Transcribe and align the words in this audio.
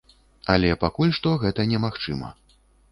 Але 0.53 0.71
пакуль 0.85 1.15
што 1.21 1.37
гэта 1.45 1.69
немагчыма. 1.77 2.37